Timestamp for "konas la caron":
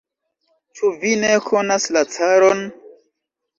1.49-2.67